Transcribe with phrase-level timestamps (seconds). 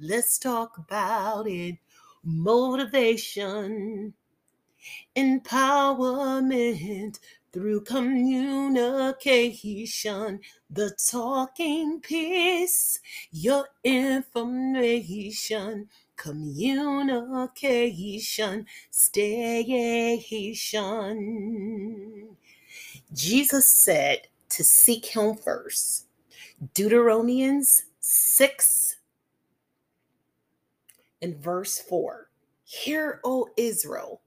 [0.00, 1.76] Let's talk about it.
[2.24, 4.14] Motivation,
[5.14, 7.20] empowerment
[7.52, 10.40] through communication.
[10.68, 12.98] The talking piece,
[13.30, 15.88] your information
[16.20, 20.76] communication station.
[23.14, 26.04] Jesus said to seek him first.
[26.74, 28.96] Deuteronomians 6
[31.22, 32.28] and verse 4.
[32.64, 34.20] Hear, O Israel,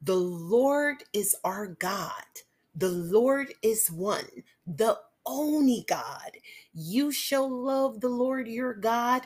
[0.00, 2.12] the Lord is our God.
[2.76, 4.28] The Lord is one,
[4.68, 6.30] the only God.
[6.72, 9.22] You shall love the Lord your God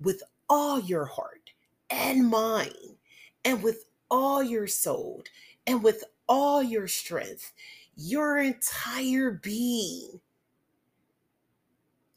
[0.00, 0.22] with
[0.52, 1.50] all your heart
[1.88, 2.98] and mind,
[3.46, 5.24] and with all your soul,
[5.66, 7.54] and with all your strength,
[7.96, 10.20] your entire being.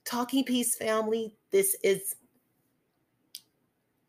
[0.03, 2.17] Talking Piece family, this is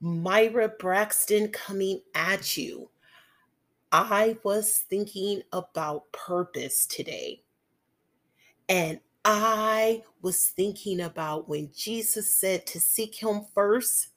[0.01, 2.91] Myra Braxton coming at you.
[3.93, 7.45] I was thinking about purpose today.
[8.69, 14.09] And I was thinking about when Jesus said to seek Him first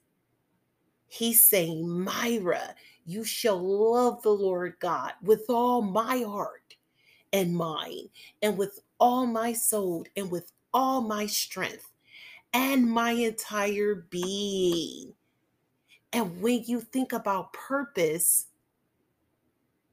[1.10, 6.76] He's saying, Myra, you shall love the Lord God with all my heart
[7.32, 8.08] and mind,
[8.42, 11.90] and with all my soul, and with all my strength,
[12.52, 15.12] and my entire being.
[16.12, 18.46] And when you think about purpose,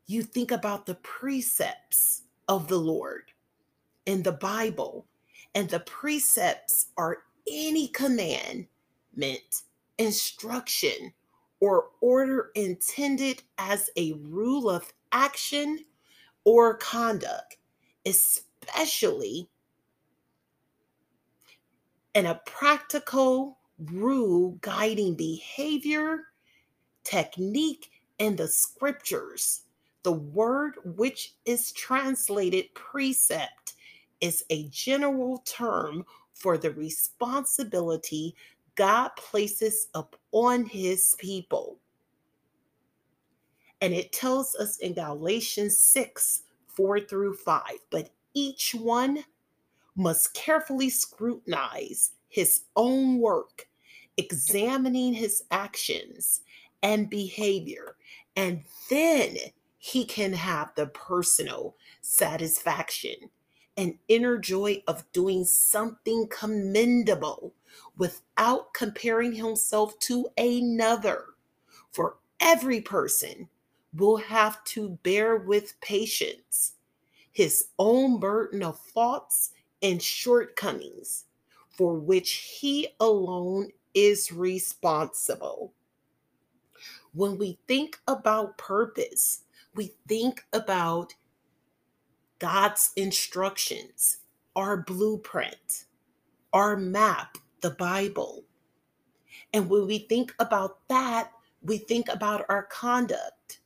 [0.06, 3.32] you think about the precepts of the Lord
[4.06, 5.08] in the Bible.
[5.56, 8.68] And the precepts are any commandment
[9.98, 11.14] instruction,
[11.60, 15.80] or order intended as a rule of action
[16.44, 17.58] or conduct,
[18.06, 19.50] especially
[22.14, 23.58] in a practical
[23.92, 26.26] rule guiding behavior,
[27.04, 29.64] technique, and the scriptures.
[30.04, 33.74] The word which is translated precept
[34.22, 38.36] is a general term for the responsibility
[38.78, 41.80] God places upon his people.
[43.82, 49.24] And it tells us in Galatians 6 4 through 5, but each one
[49.96, 53.68] must carefully scrutinize his own work,
[54.18, 56.42] examining his actions
[56.84, 57.96] and behavior,
[58.36, 59.36] and then
[59.80, 63.16] he can have the personal satisfaction
[63.78, 67.54] and inner joy of doing something commendable
[67.98, 71.26] without comparing himself to another.
[71.92, 73.48] For every person
[73.94, 76.74] will have to bear with patience
[77.38, 79.52] his own burden of faults
[79.84, 81.26] and shortcomings,
[81.70, 85.72] for which he alone is responsible.
[87.14, 89.44] When we think about purpose,
[89.76, 91.14] we think about
[92.40, 94.18] God's instructions,
[94.56, 95.86] our blueprint,
[96.54, 98.44] our map, the Bible.
[99.54, 101.32] And when we think about that,
[101.62, 103.60] we think about our conduct.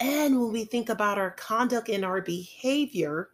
[0.00, 3.30] And when we think about our conduct and our behavior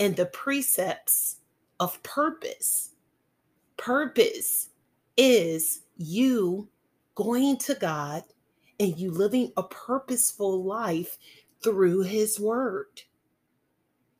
[0.00, 1.36] and the precepts
[1.78, 2.94] of purpose,
[3.76, 4.70] purpose
[5.16, 6.68] is you
[7.14, 8.22] going to God
[8.80, 11.18] and you living a purposeful life
[11.62, 13.02] through His Word.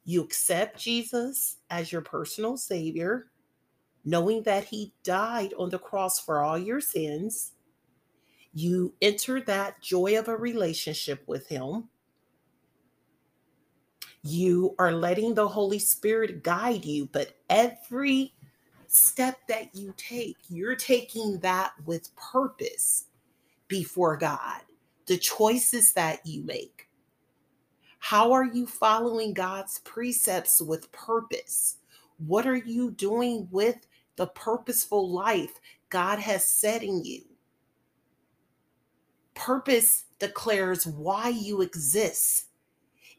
[0.04, 3.30] You accept Jesus as your personal Savior
[4.08, 7.52] knowing that he died on the cross for all your sins.
[8.54, 11.88] You enter that joy of a relationship with him.
[14.22, 18.32] You are letting the Holy Spirit guide you, but every
[18.86, 23.08] step that you take, you're taking that with purpose
[23.68, 24.62] before God.
[25.06, 26.87] The choices that you make.
[28.08, 31.76] How are you following God's precepts with purpose?
[32.16, 35.60] What are you doing with the purposeful life
[35.90, 37.22] God has set in you.
[39.34, 42.46] Purpose declares why you exist.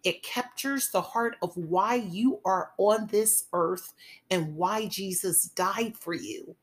[0.03, 3.93] It captures the heart of why you are on this earth
[4.31, 6.55] and why Jesus died for you.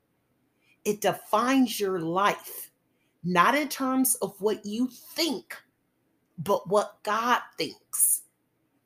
[0.84, 2.70] It defines your life,
[3.24, 5.56] not in terms of what you think,
[6.38, 8.22] but what God thinks.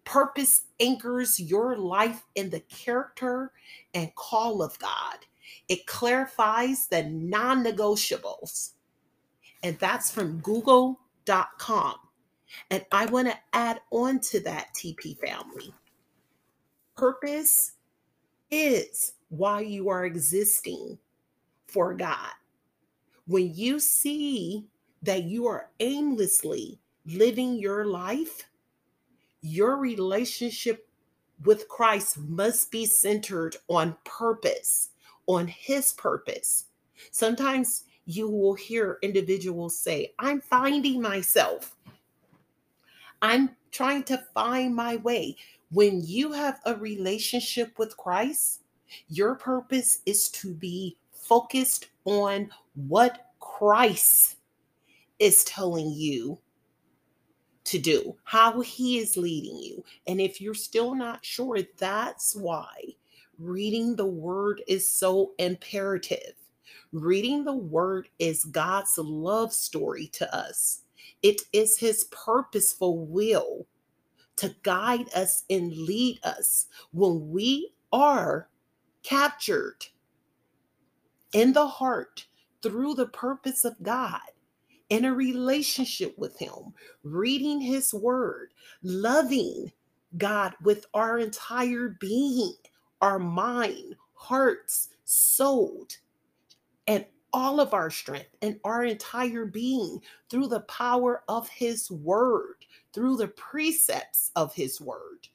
[0.05, 3.53] Purpose anchors your life in the character
[3.95, 5.19] and call of God.
[5.69, 8.73] It clarifies the non negotiables.
[9.63, 11.95] And that's from google.com.
[12.71, 15.73] And I want to add on to that TP family.
[16.97, 17.73] Purpose
[18.51, 20.99] is why you are existing
[21.69, 22.33] for God.
[23.27, 24.67] When you see
[25.03, 26.81] that you are aimlessly
[27.13, 28.49] living your life,
[29.43, 30.87] your relationship
[31.45, 34.91] with Christ must be centered on purpose,
[35.27, 36.67] on His purpose.
[37.11, 41.77] Sometimes you will hear individuals say, I'm finding myself.
[43.23, 45.37] I'm trying to find my way.
[45.71, 48.63] When you have a relationship with Christ,
[49.09, 54.37] your purpose is to be focused on what Christ
[55.19, 56.39] is telling you
[57.71, 59.85] to do, how he is leading you.
[60.09, 62.75] And if you're still not sure, that's why
[63.39, 66.35] reading the word is so imperative.
[66.93, 70.83] Reading the word is God's love story to us.
[71.23, 73.67] It is his purposeful will
[74.37, 78.49] to guide us and lead us when we are
[79.05, 79.87] captured
[81.33, 82.27] in the heart
[82.63, 84.21] through the purpose of God
[84.91, 88.53] in a relationship with Him, reading His Word,
[88.83, 89.73] loving
[90.19, 92.55] God with our entire being,
[93.01, 95.87] our mind, hearts, soul,
[96.87, 102.67] and all of our strength and our entire being through the power of His Word,
[102.93, 105.29] through the precepts of His Word,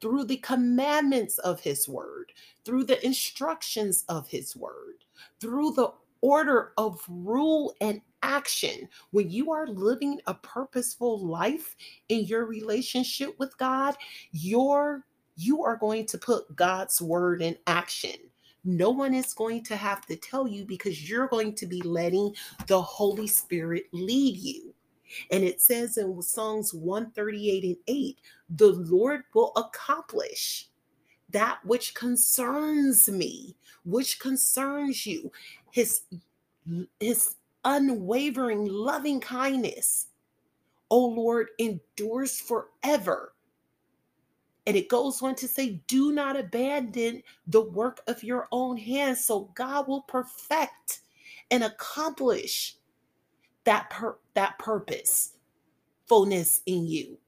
[0.00, 2.32] through the commandments of His Word,
[2.64, 5.04] through the instructions of His Word,
[5.40, 5.92] through the
[6.22, 8.88] order of rule and action.
[9.10, 11.76] When you are living a purposeful life
[12.08, 13.96] in your relationship with God,
[14.32, 15.04] you're
[15.36, 18.16] you are going to put God's word in action.
[18.64, 22.34] No one is going to have to tell you because you're going to be letting
[22.66, 24.74] the Holy Spirit lead you.
[25.30, 28.18] And it says in Psalms 138 and 8,
[28.50, 30.68] the Lord will accomplish
[31.30, 35.32] that which concerns me, which concerns you.
[35.70, 36.02] His
[37.00, 40.08] his unwavering loving kindness,
[40.90, 43.34] oh Lord, endures forever.
[44.66, 49.24] And it goes on to say, do not abandon the work of your own hands.
[49.24, 51.00] So God will perfect
[51.50, 52.76] and accomplish
[53.64, 55.34] that, pur- that purpose,
[56.06, 57.18] fullness in you.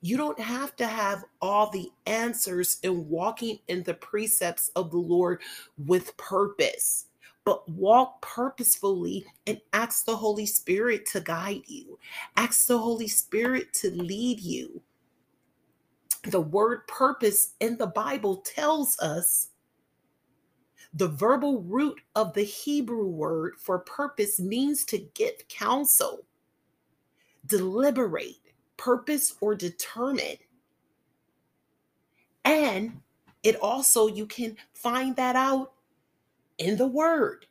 [0.00, 4.98] You don't have to have all the answers in walking in the precepts of the
[4.98, 5.40] Lord
[5.86, 7.07] with purpose
[7.48, 11.98] but walk purposefully and ask the Holy Spirit to guide you.
[12.36, 14.82] Ask the Holy Spirit to lead you.
[16.24, 19.48] The word purpose in the Bible tells us
[20.92, 26.26] the verbal root of the Hebrew word for purpose means to give counsel,
[27.46, 28.42] deliberate,
[28.76, 30.36] purpose, or determine.
[32.44, 33.00] And
[33.42, 35.72] it also, you can find that out
[36.58, 37.46] in the word.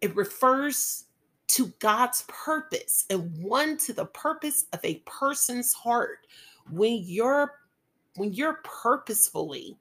[0.00, 1.04] It refers
[1.48, 6.26] to God's purpose and one to the purpose of a person's heart.
[6.70, 7.58] When you're
[8.16, 9.76] when you're purposefully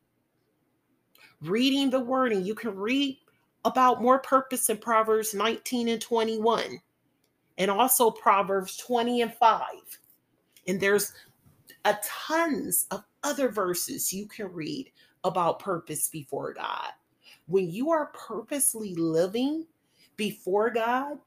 [1.42, 3.18] reading the word and you can read
[3.66, 6.80] about more purpose in Proverbs 19 and 21
[7.58, 9.66] and also Proverbs 20 and 5.
[10.68, 11.14] And there's
[11.86, 14.92] a tons of other verses you can read
[15.24, 16.92] about purpose before God
[17.52, 19.66] when you are purposely living
[20.16, 21.18] before God,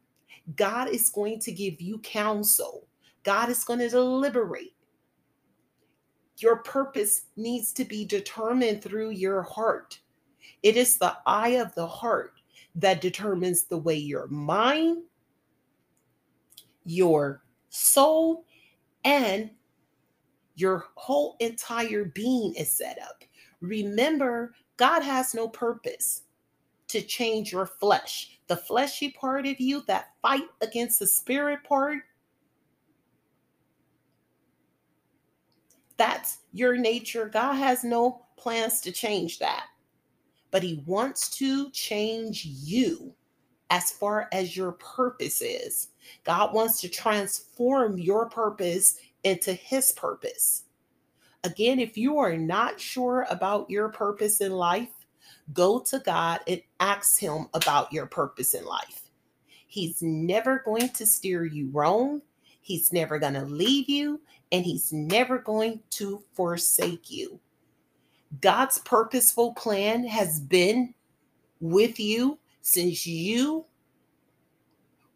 [0.57, 2.87] God is going to give you counsel.
[3.23, 4.75] God is going to deliberate.
[6.39, 10.01] Your purpose needs to be determined through your heart.
[10.63, 12.35] It is the eye of the heart
[12.77, 15.03] that determines the way your mind,
[16.85, 18.45] your soul,
[19.05, 19.51] and
[20.57, 23.25] your whole entire being is set up.
[23.61, 26.23] Remember God has no purpose
[26.89, 28.39] to change your flesh.
[28.47, 32.01] The fleshy part of you that fight against the spirit part,
[35.97, 37.29] that's your nature.
[37.29, 39.67] God has no plans to change that.
[40.51, 43.15] But he wants to change you
[43.71, 45.89] as far as your purpose is.
[46.25, 50.64] God wants to transform your purpose into his purpose.
[51.45, 54.89] Again, if you are not sure about your purpose in life,
[55.53, 59.11] go to God and ask Him about your purpose in life.
[59.67, 62.23] He's never going to steer you wrong.
[62.63, 64.21] He's never going to leave you,
[64.53, 67.39] and He's never going to forsake you.
[68.41, 70.95] God's purposeful plan has been
[71.61, 73.67] with you since you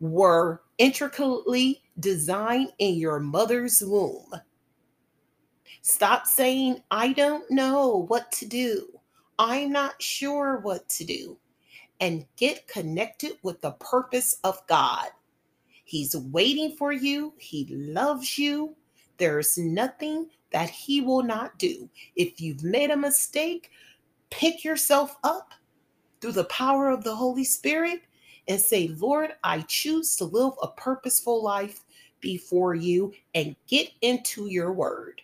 [0.01, 4.31] were intricately designed in your mother's womb.
[5.89, 9.01] Stop saying, I don't know what to do.
[9.39, 11.39] I'm not sure what to do.
[11.99, 15.07] And get connected with the purpose of God.
[15.87, 18.77] He's waiting for you, He loves you.
[19.17, 21.89] There's nothing that He will not do.
[22.17, 23.71] If you've made a mistake,
[24.29, 25.55] pick yourself up
[26.21, 28.03] through the power of the Holy Spirit
[28.47, 31.83] and say, Lord, I choose to live a purposeful life
[32.21, 35.23] before you and get into your word.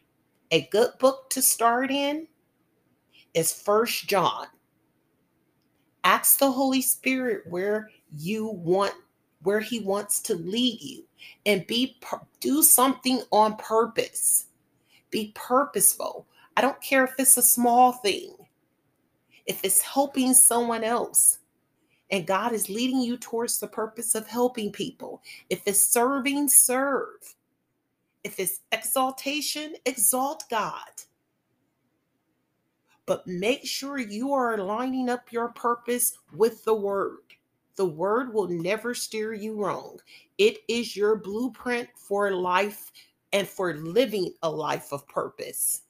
[0.51, 2.29] A good book to start in
[3.33, 4.47] is First John.
[6.05, 8.95] Ask the Holy Spirit where you want
[9.43, 11.05] where he wants to lead you
[11.45, 11.99] and be
[12.41, 14.47] do something on purpose.
[15.11, 16.27] Be purposeful.
[16.57, 18.35] I don't care if it's a small thing.
[19.47, 21.41] If it's helping someone else,
[22.11, 25.23] and God is leading you towards the purpose of helping people.
[25.51, 27.35] If it's serving, serve.
[28.25, 31.03] If it's exaltation, exalt God.
[33.07, 37.19] But make sure you are lining up your purpose with the word.
[37.77, 39.99] The word will never steer you wrong.
[40.39, 42.91] It is your blueprint for life
[43.33, 45.83] and for living a life of purpose.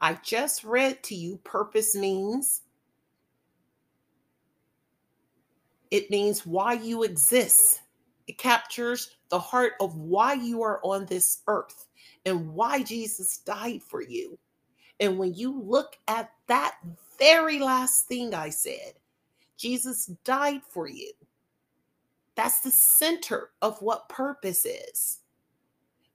[0.00, 2.62] I just read to you purpose means
[5.90, 7.82] It means why you exist.
[8.26, 11.86] It captures the heart of why you are on this earth
[12.24, 14.38] and why Jesus died for you.
[15.00, 16.76] And when you look at that
[17.18, 18.94] very last thing I said,
[19.56, 21.12] Jesus died for you.
[22.34, 25.20] That's the center of what purpose is.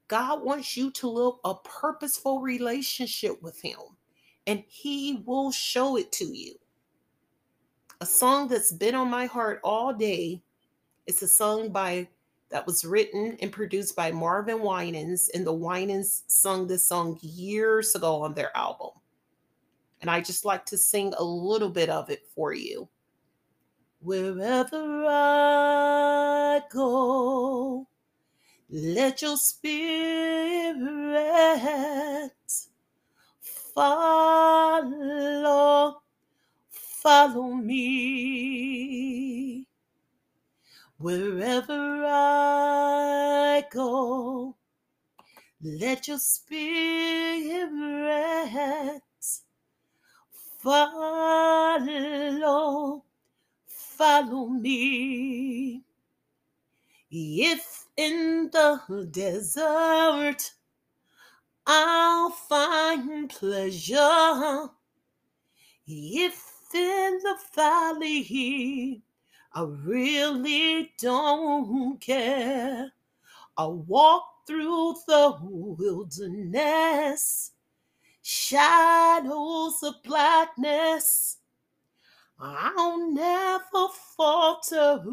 [0.07, 3.79] God wants you to live a purposeful relationship with Him,
[4.45, 6.55] and He will show it to you
[8.01, 10.41] a song that's been on my heart all day.
[11.05, 12.07] It's a song by
[12.51, 17.95] that was written and produced by Marvin Winans, and the Winans sung this song years
[17.95, 18.91] ago on their album.
[20.01, 22.87] And I just like to sing a little bit of it for you.
[24.01, 27.87] Wherever I go,
[28.69, 30.75] let your spirit
[33.73, 36.01] follow
[37.01, 38.91] follow me
[41.01, 44.55] wherever I go.
[45.61, 47.69] Let your spirit
[50.59, 51.83] follow,
[53.67, 55.83] follow me.
[57.11, 60.53] If in the desert
[61.67, 64.69] I'll find pleasure,
[65.87, 69.03] if in the valley.
[69.53, 72.93] I really don't care.
[73.57, 77.51] I walk through the wilderness,
[78.21, 81.37] shadows of blackness.
[82.39, 85.03] I'll never falter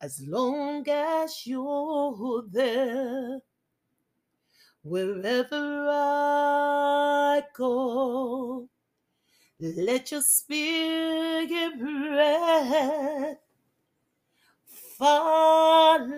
[0.00, 3.40] as long as you're there.
[4.82, 8.69] Wherever I go,
[9.60, 11.72] let your spirit
[14.98, 16.14] follow,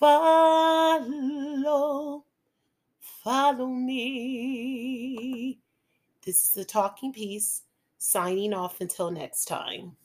[0.00, 1.04] follow,
[3.22, 5.60] follow me.
[6.26, 7.62] This is the Talking piece,
[7.98, 9.96] signing off until next time.